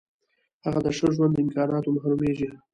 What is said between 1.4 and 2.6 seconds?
امکاناتو محرومیږي.